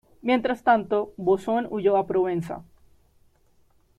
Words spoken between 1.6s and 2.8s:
huyó a Provenza.